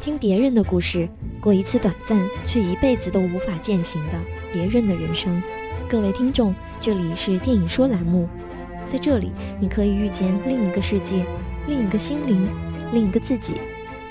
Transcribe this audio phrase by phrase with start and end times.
[0.00, 1.08] 听别人的故事，
[1.40, 4.12] 过一次短暂却一辈子都无法践行的
[4.52, 5.42] 别人的人生。
[5.88, 8.28] 各位听众，这里是电影说栏目，
[8.86, 11.24] 在这里你可以遇见另一个世界、
[11.66, 12.48] 另一个心灵、
[12.92, 13.54] 另一个自己。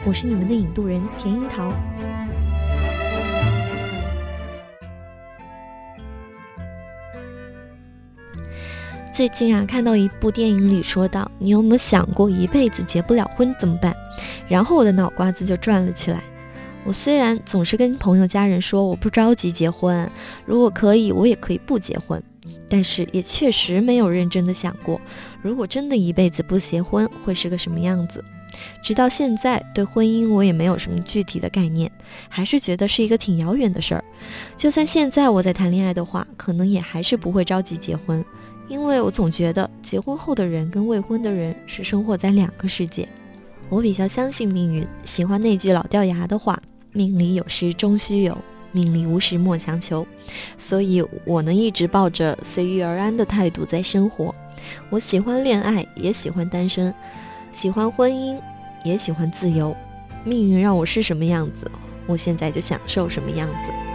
[0.05, 1.71] 我是你们的引渡人田樱桃。
[9.18, 13.91] 最近啊，看到一部电影里说到，你有没有想过一辈子结不了婚怎么办？
[14.48, 16.21] 然后我的脑瓜子就转了起来。
[16.85, 20.08] 我虽然总是跟朋友、家人说我不着急结婚，
[20.45, 22.22] 如果可以，我也可以不结婚，
[22.70, 25.02] 但是也确实没有认真的想过，
[25.41, 28.23] 如果真的一辈子不结婚会是个什么样子。
[28.84, 31.91] 直到现在，对婚姻我也没有什么具体的概念，
[32.30, 34.03] 还是觉得是一个挺遥远的事儿。
[34.55, 38.23] 就算现在我在谈恋爱的话，可能也还是不会着急结婚。
[38.67, 43.08] 因为我总觉得结婚后的人跟未婚的人是生活在两个世界。
[43.70, 46.61] 我比较相信命运，喜欢那句老掉牙的话
[46.94, 48.38] ：“命里有时终须有，
[48.72, 50.05] 命里无时莫强求。”
[50.58, 54.33] 所以，我呢一直抱着随遇而安的态度在生活。
[54.89, 56.92] 我喜欢恋爱，也喜欢单身；
[57.53, 58.38] 喜欢婚姻，
[58.83, 59.75] 也喜欢自由。
[60.23, 61.70] 命运让我是什么样子，
[62.05, 63.86] 我现在就享受什么样子。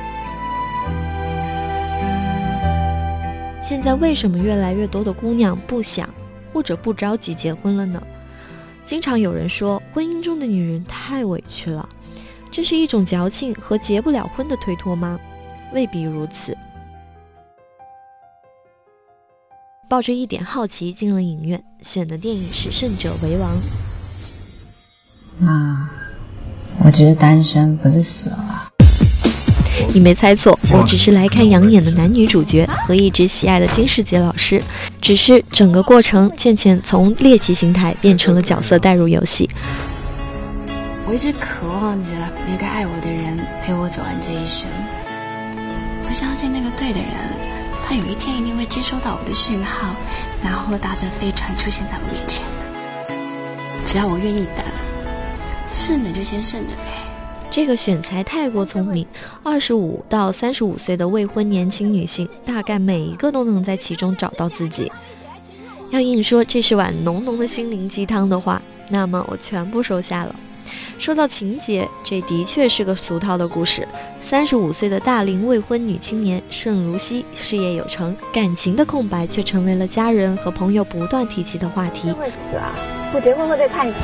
[3.62, 6.12] 现在为什么越来越多的姑娘不想
[6.52, 8.02] 或者不着急结婚了呢？
[8.84, 11.88] 经常有人说婚姻中的女人太委屈了，
[12.50, 15.18] 这是一种矫情和结不了婚的推脱吗？
[15.72, 16.54] 未必如此。
[19.88, 23.56] 抱着一点好奇进了影院，选的电影是《胜者为王》。
[25.46, 25.90] 啊，
[26.84, 28.61] 我只是单身，不是死了。
[29.92, 34.62] 你没猜错，我只是来看养眼的男女主角和一直喜爱的金世杰老师。
[35.00, 39.50] 只是整个过程，倩倩从猎奇心态变成了角色代入游戏。
[41.06, 42.12] 我一直渴望着
[42.50, 44.68] 有个爱我的人陪我走完这一生。
[46.06, 47.08] 我相信那个对的人，
[47.86, 49.94] 他有一天一定会接收到我的讯号，
[50.42, 52.44] 然后搭着飞船出现在我面前。
[53.84, 54.64] 只要我愿意等，
[55.72, 56.82] 剩的就先顺着呗。
[57.52, 59.06] 这个选材太过聪明，
[59.42, 64.90] 二十五到三十五岁的未婚年轻女性，大概每一个都能在其中找到自己。
[65.90, 70.34] 要硬说这是碗浓浓的心灵鸡汤的话，那么我全部收下了。
[70.98, 73.86] 说到情节，这的确是个俗套的故事。
[74.20, 82.12] 三十五岁的大龄未婚女青年盛如熙，事业有成，感情的空白却成为了家人和朋友不断提起的话题。
[82.12, 82.72] 会死啊！
[83.10, 84.00] 不结婚会被判刑。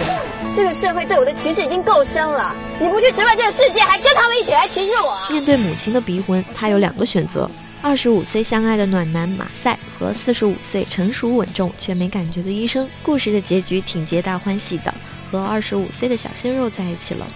[0.54, 5.32] 这个社会对我的歧视已经够深了，你不去直面这个世界，还跟他们一起来歧视我？
[5.32, 7.48] 面对母亲的逼婚，她有两个选择：
[7.80, 12.88] 二十五岁相爱的暖男马赛和四十五岁成熟稳重却没感觉的医生。
[13.02, 14.92] 故事的结局挺皆大欢喜的。
[15.30, 17.26] 和二十五岁的小鲜肉在一起了，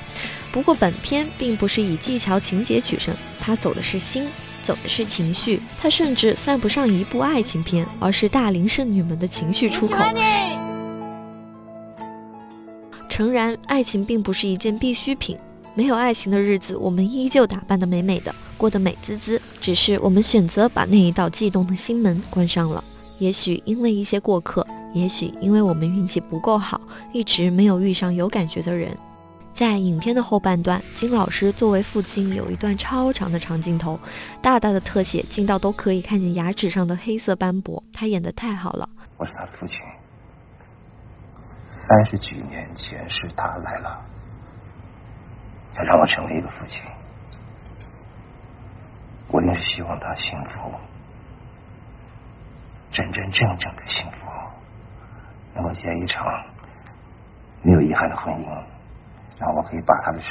[0.50, 4.26] 不过本片并不是以技巧情节取胜，它走的是心，
[4.64, 9.96] 走的是情绪，它甚至算不上一部爱情片，而是大龄剩女们的情绪出口。
[13.08, 15.36] 诚然，爱情并不是一件必需品，
[15.74, 22.82] 没有爱情的日子，我们依旧打扮得美美的，过得美滋滋，只是我们选择把那一道悸动的心门关上了。
[23.18, 24.66] 也许因为一些过客。
[24.92, 26.80] 也许因为我们运气不够好，
[27.12, 28.96] 一直没有遇上有感觉的人。
[29.54, 33.98] 在影片的后半段，金老师作为父亲有一段超长的长镜头，
[34.40, 37.82] 大大的特写，近到都可以看见牙齿上的黑色斑驳。
[37.92, 38.88] 他演的太好了。
[39.18, 39.76] 我是他父亲，
[41.68, 44.00] 三十几年前是他来了，
[45.72, 46.80] 才让我成为一个父亲。
[49.28, 50.72] 我定是希望他幸福，
[52.90, 54.26] 真真正正的幸福。
[55.54, 56.24] 能够结一场
[57.62, 58.46] 没有遗憾的婚姻，
[59.38, 60.28] 然后我可以把他的手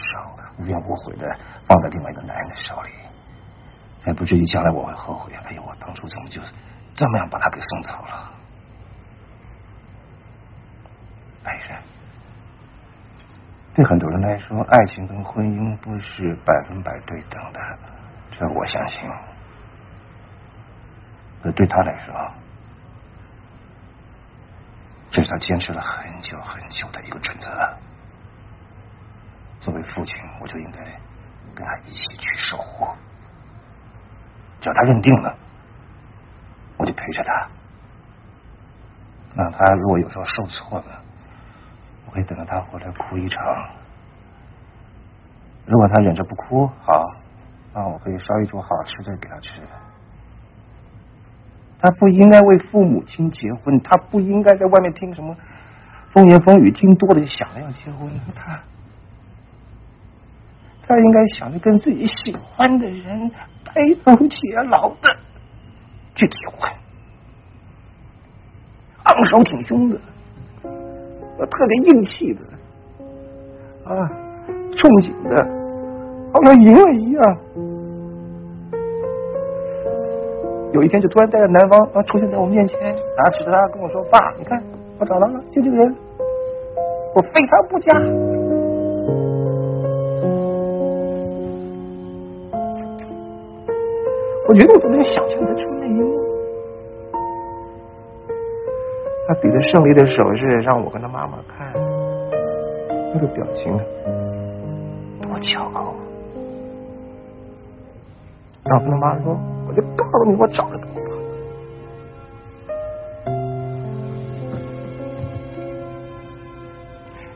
[0.57, 1.25] 无怨无悔的
[1.65, 2.89] 放在另外一个男人的手里，
[3.99, 5.31] 才不至于将来我会后悔。
[5.33, 6.41] 哎呦，我当初怎么就
[6.93, 8.31] 这么样把他给送走了？
[11.43, 11.77] 爱人，
[13.73, 17.59] 对很多人来说，爱情跟婚姻不是百分百对等的，
[18.31, 19.09] 这我相信。
[21.41, 22.13] 可对他来说，
[25.11, 27.49] 这是他坚持了很久很久的一个准则。
[29.59, 30.79] 作为父亲，我就应该
[31.53, 32.87] 跟他一起去守护。
[34.61, 35.37] 只要他认定了，
[36.77, 37.47] 我就陪着他。
[39.35, 41.03] 那他如果有时候受挫了，
[42.05, 43.43] 我可以等着他回来哭一场。
[45.65, 47.05] 如果他忍着不哭，好，
[47.73, 49.61] 那我可以烧一桌好吃的给他吃。
[51.81, 55.35] 他不应该为父母亲结婚，他不应该在外面听什么
[56.13, 58.07] 风言风语，听多了就想着要结婚。
[58.35, 58.61] 他
[60.83, 63.31] 他应该想着跟自己喜欢的人
[63.65, 63.73] 白
[64.03, 65.15] 头偕老的
[66.13, 66.69] 去结婚，
[69.03, 69.97] 昂首挺胸的，
[70.61, 72.41] 特别硬气的，
[73.85, 74.07] 啊，
[74.71, 75.43] 憧憬的，
[76.33, 77.37] 好像赢了一样。
[80.73, 82.79] 有一天就突然带着男方啊出现在我面前，
[83.17, 84.63] 拿着他跟我说：“爸，你看
[84.99, 85.95] 我找到了，就这个人，
[87.13, 87.93] 我非他不嫁。”
[94.47, 96.19] 我觉得我都能想象得出那一幕。
[99.27, 101.73] 他比着胜利的手势让我跟他妈妈看，
[103.13, 103.71] 那个表情
[105.21, 105.95] 多骄傲啊！
[108.65, 109.37] 然后跟他妈说
[109.71, 110.99] ：“我就告诉你，我找得到了。”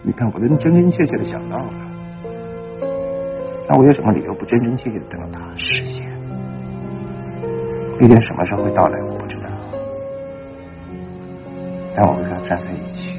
[0.04, 1.74] 你看，我都真真切切的想到了，
[3.70, 6.06] 那我有什么理由不真真切切的等到他实现？
[7.98, 9.50] 那天什么时候会到来，我不知道。
[11.96, 13.18] 但我跟他站在一起，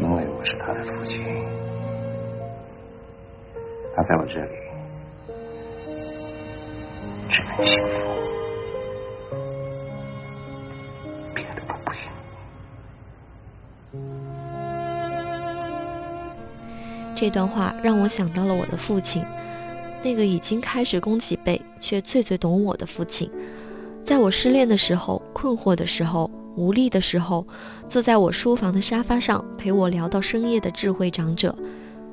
[0.00, 1.22] 因为我是他的父亲，
[3.94, 4.56] 他在我这里
[7.36, 9.34] 只能幸福，
[11.34, 12.10] 别的都不行。
[17.14, 19.22] 这段话让我想到了我的父亲。
[20.02, 23.30] 那个已经开始弓起背，却最最懂我的父亲，
[24.02, 27.46] 在我失恋的时候、困惑的时候、无力的时候，
[27.86, 31.54] 坐在我书房的沙发上陪我聊到深夜的智慧长者，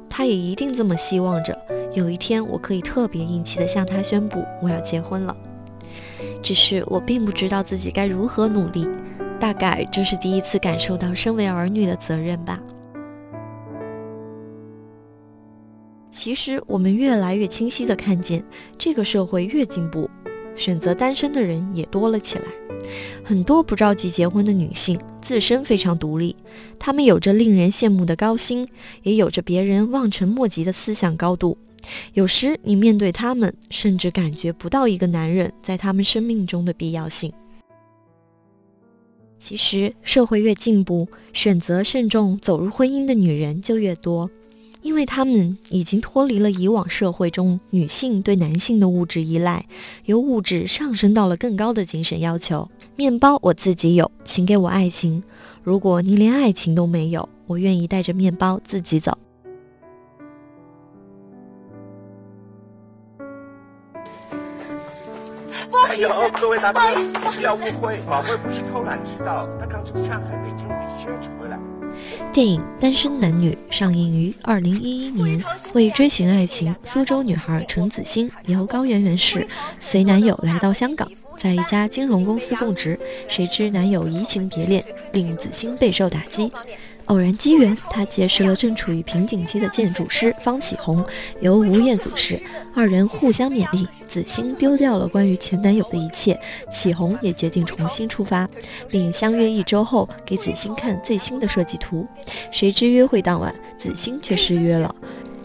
[0.09, 1.57] 他也一定这么希望着，
[1.93, 5.35] 有一天我可以特别硬气地向他宣布我要结婚了。
[6.41, 8.87] 只是我并不知道自己该如何努力，
[9.39, 12.59] 大概这是第一次感受到身为儿女的责任吧。
[16.09, 18.43] 其实，我们越来越清晰地看见，
[18.77, 20.09] 这个社会越进步，
[20.55, 22.45] 选择单身的人也多了起来。
[23.23, 26.35] 很多不着急结婚的女性自身非常独立，
[26.77, 28.67] 她们有着令人羡慕的高薪，
[29.03, 31.57] 也有着别人望尘莫及的思想高度。
[32.13, 37.31] 有时，你面对他们，甚至感觉不到一个男人在她们生命中的必要性。
[39.37, 44.29] 其实，社会越进步，选择慎重走入婚姻的女人就越多。
[44.81, 49.65] 因为她们已经脱离了以往社会中女性对男性的物质依赖，
[50.05, 52.69] 由物质上升到了更高的精神要求。
[52.97, 55.23] 面包我自己有，请给我爱情。
[55.63, 59.17] 如果你连爱情都没有，我愿意带着面包自己走。
[65.93, 66.09] 哎呦，
[66.41, 66.79] 各位大哥，
[67.35, 71.59] 不要误会，宝贝不是偷懒迟到，他刚从上海、北京旅行回来。
[72.31, 75.43] 电影《单身男女》上映于二零一一年，
[75.73, 79.47] 为追寻爱情，苏州女孩陈子欣由高圆圆饰，
[79.77, 81.07] 随男友来到香港，
[81.37, 86.51] 在一家金融公司供职，谁知男友移情别恋，令子欣备受打击。
[87.05, 91.03] 偶然机缘，他结识了正处于瓶颈期的建筑师方启红，
[91.41, 92.41] 由吴彦祖饰，
[92.73, 93.87] 二人互相勉励。
[94.07, 96.39] 子欣丢掉了关于前男友的一切，
[96.71, 98.47] 启宏也决定重新出发，
[98.87, 102.07] 并相约一周后给子欣看最新的设计图。
[102.51, 104.93] 谁知约会当晚，子欣却失约了。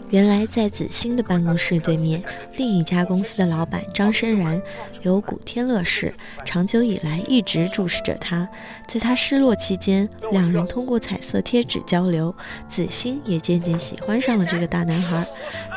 [0.09, 2.21] 原来，在子欣的办公室对面，
[2.55, 4.59] 另一家公司的老板张申然
[5.03, 6.11] 由古天乐饰，
[6.43, 8.49] 长久以来一直注视着他。
[8.87, 12.33] 在他失落期间，两人通过彩色贴纸交流，
[12.67, 15.23] 子欣也渐渐喜欢上了这个大男孩。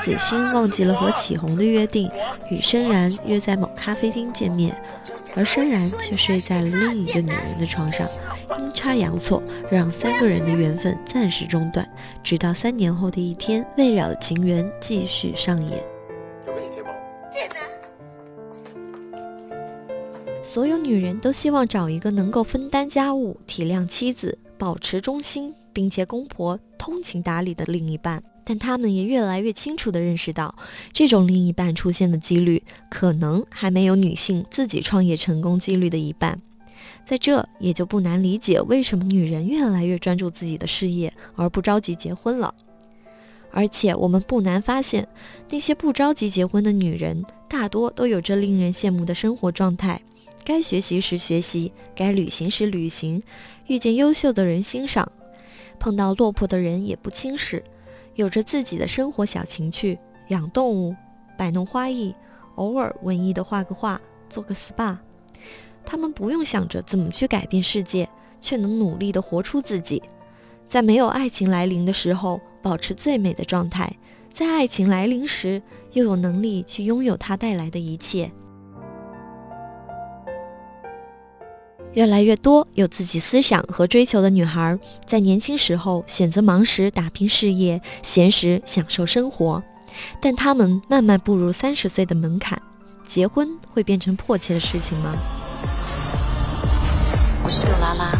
[0.02, 2.10] 子欣忘记了和启宏的约定，
[2.50, 4.74] 与申然约在某咖啡厅见面。
[5.34, 8.06] 而申然却睡在了另一个女人的床上，
[8.58, 11.88] 阴差阳错让三个人的缘分暂时中断，
[12.22, 15.82] 直到三年后的一天，未了的情缘继续上演。
[16.46, 16.82] 有跟你接
[20.42, 28.22] 所有女人都希望找一个能够分担家务、体谅妻子、保持忠心，并且公婆通情达理的另一半。
[28.44, 30.52] 但他们也越来越清楚地认识到，
[30.92, 36.40] 这种另一半出现的几率可能还没有女性自己创业成功几率的一半。
[37.04, 42.54] 在这也就不难理解为什么女人越来越专注自己的事业而不着急结婚了。
[43.50, 45.06] 而且我们不难发现，
[45.50, 50.00] 那些不着急结婚的女人大多都有着令人羡慕的生活状态：
[50.42, 53.22] 该学习时学习，该旅行时旅行，
[53.66, 55.10] 遇见优秀的人欣赏，
[55.78, 57.62] 碰到落魄的人也不轻视。
[58.14, 60.94] 有着自己的生活小情趣，养动物，
[61.36, 62.14] 摆弄花艺，
[62.54, 64.96] 偶尔文艺的画个画，做个 SPA。
[65.84, 68.08] 他们不用想着怎么去改变世界，
[68.40, 70.02] 却能努力地活出自己，
[70.68, 73.96] 在没有爱情来临的时候，保持最美的状态，
[74.32, 75.62] 在爱情来临时，
[75.92, 78.30] 又有能力去拥有它带来的一切。
[81.92, 89.62] 越来越多有自己思想和追求的女孩，在年轻时候选择忙时打拼事业，闲时享受生活。
[90.18, 92.58] 但她们慢慢步入三十岁的门槛，
[93.06, 95.41] 结婚会变成迫切的事情吗？
[97.44, 98.12] 我是杜拉拉，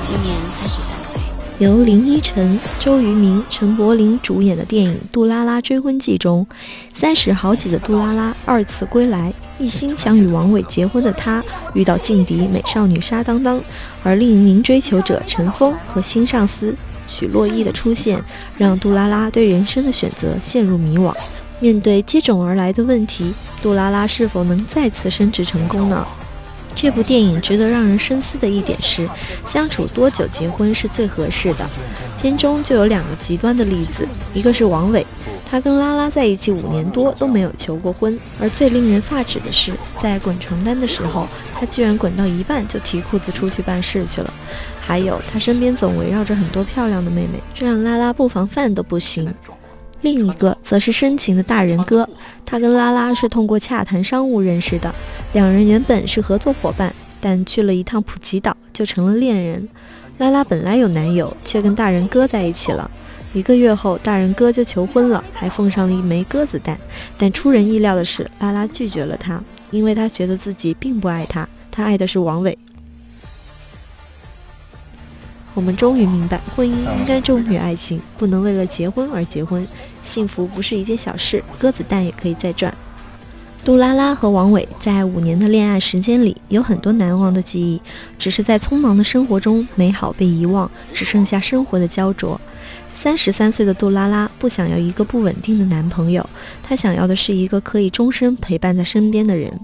[0.00, 1.20] 今年三十三岁。
[1.58, 6.46] 由林依晨、周渝民、陈柏霖主演的电影《杜拉拉追婚记》中，
[6.90, 13.60] 三十好几的杜拉拉二次归来，一心想与王伟结婚的她，遇到劲敌美少女沙当当，
[14.02, 16.74] 而另一名追求者陈峰和新上司
[17.06, 18.18] 许洛伊的出现，
[18.56, 21.14] 让杜拉拉对人生的选择陷入迷惘。
[21.60, 26.06] 面对接踵而来的问题，杜拉拉是否能再次升职成功呢？
[26.76, 29.08] 这部电影值得让人深思的一点是，
[29.46, 31.68] 相处多久结婚是最合适的。
[32.20, 35.06] 片中就有两个极端的例子，一个是王伟，
[35.50, 44.32] 他跟拉拉在一起五年多都没有求过婚，而最令人发指的是，在滚床单的时候，他居然滚到一半就提裤子出去办事去了。
[44.80, 49.32] 还有，他身边总围绕着很多漂亮的妹妹，这让拉拉不防范都不行。
[50.04, 52.06] 另一个则是深情的大人哥，
[52.44, 54.94] 他跟拉拉是通过洽谈商务认识的，
[55.32, 59.66] 两人原本是合作伙伴，但去了一趟普吉岛就成了恋人。
[60.18, 62.88] 拉拉本来有男友，却跟大人哥在一起了。
[63.32, 66.78] 一个月后，大人哥就求婚了，还奉上了一枚鸽子蛋。
[67.16, 72.56] 但出人意料的是，拉拉拒绝了他，因为他觉得自己并不爱他，他爱的是王伟。
[75.54, 79.66] 我们终于明白，婚姻应该重于爱情，不能为了结婚而结婚。
[80.02, 82.74] 幸福不是一件小事，鸽子蛋也可以再赚。
[83.64, 87.80] 杜拉拉和王伟在五年的恋爱时间里，有很多难忘的记忆，
[88.18, 92.38] 只是在匆忙的生活中，美好被遗忘，只剩下生活的焦灼。
[92.92, 96.28] 三十三岁的杜拉拉不想要一个不稳定的男朋友，
[96.62, 99.58] 她想要的是一个可以终身陪伴在身边的人。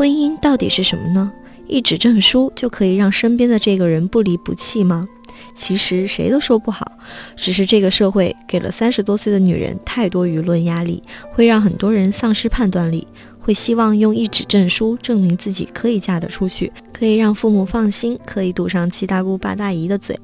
[0.00, 1.30] 婚姻到底是什么呢？
[1.66, 5.06] 一纸证书就可以让身边的这个人不离不弃吗？
[5.52, 6.90] 其实谁都说不好，
[7.36, 11.02] 只是这个社会给了三十多岁的女人太多舆论压力，
[11.32, 13.06] 会让很多人丧失判断力，
[13.38, 20.18] 会希望用一纸证书证明自己可以嫁得出去，可以让父母放心，可以堵上七大姑八大姨的嘴。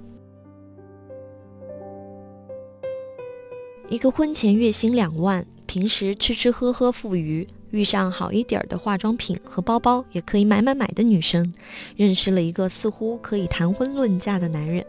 [3.90, 7.47] 一个婚前月薪两万，平时吃吃喝喝富余。
[7.76, 11.52] 遇上好一点的化妆品和包包也可以买买买的女生，
[11.95, 14.83] 认识了一个似乎可以谈婚论嫁的男人。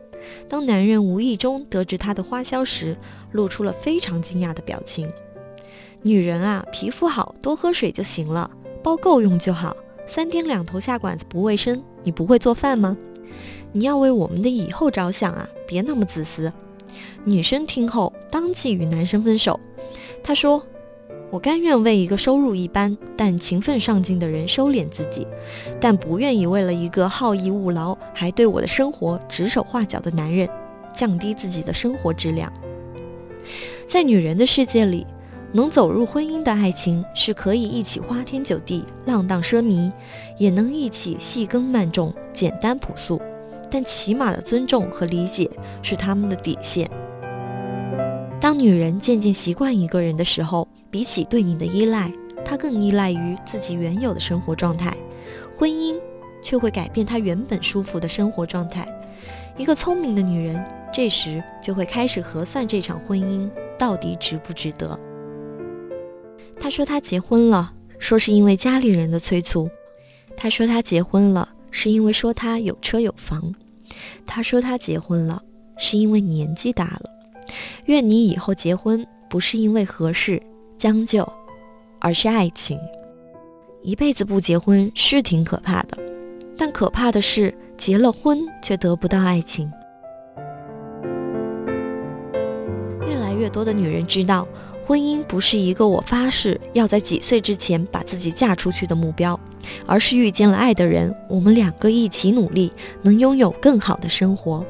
[0.48, 2.96] 当男人无意中得知她的花销时，
[3.34, 5.12] 露出了非常惊讶的表情。
[6.02, 8.50] 女人啊，皮肤好，多喝水就行了，
[8.82, 9.76] 包够用就好。
[10.08, 12.96] 三天两头下馆子不卫生，你不会做饭吗？
[13.74, 16.52] 你要为我们的以后着想啊，别那么自私。
[17.26, 19.60] 女生听后当即与男生分手。
[20.24, 20.64] 她说。
[21.30, 25.28] 我甘愿为一个收入一般但勤奋上进的人收敛自己，
[25.80, 30.48] 但不愿意为了一个好逸恶劳还对我的生活指手画脚的男人
[30.94, 32.52] 降低自己的生活质量。
[33.88, 35.06] 在女人的世界里，
[35.52, 39.92] 能走入婚姻的爱情是可以一起花天酒地、浪荡奢靡，
[40.38, 43.22] 也能一起细耕慢种、简单朴素，
[43.70, 45.50] 但起码的尊重和理解
[45.82, 46.90] 是他们的底线。
[48.40, 52.12] 当女人渐渐习惯一个人的时候，比起对你的依赖，
[52.46, 54.96] 他更依赖于自己原有的生活状态。
[55.58, 55.96] 婚姻
[56.44, 58.88] 却会改变他原本舒服的生活状态。
[59.58, 60.64] 一个聪明的女人，
[60.94, 64.98] 这时就会开始核算这场婚姻到底值不值得。
[66.60, 69.70] 她说她结婚了，说是因为家里人的催促。
[70.36, 73.54] 她说她结婚了，是因为说她有车有房。
[74.26, 75.42] 她说她结婚了，
[75.78, 77.10] 是因为年纪大了。
[77.86, 80.42] 愿你以后结婚不是因为合适、
[80.78, 81.28] 将就，
[82.00, 82.80] 而是爱情。
[83.82, 85.98] 一辈子不结婚是挺可怕的，
[86.58, 89.72] 但可怕的是结了婚却得不到爱情。
[93.08, 94.48] 越来越多的女人知道，
[94.86, 99.40] 婚姻不是一个我发誓要在几岁之前把自己嫁出去的目标，
[99.86, 104.66] 而是遇见了爱的人，我们两个一起努力，能拥有更好的生活。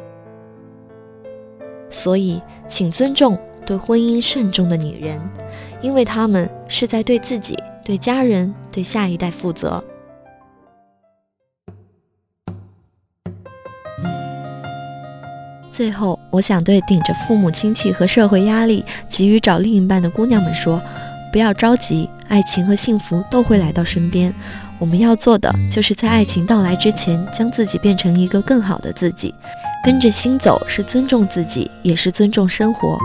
[1.89, 2.41] 所以。
[2.69, 5.17] 请尊重对婚姻慎重的女人，
[5.81, 9.83] 因为他们是在对自己、对家人、对下一代负责。
[15.71, 20.81] 最后，我想对顶着父母亲戚和社会压力急于找另一半的姑娘们说：
[21.31, 24.33] 不要着急，爱情和幸福都会来到身边。
[24.79, 29.35] 我们要做的，就是在爱情到来之前，将自己变成一个更好的自己。
[29.83, 32.97] 跟着心走是尊重自己，也是尊重生活，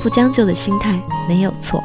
[0.00, 1.82] 不将就的心态没有错。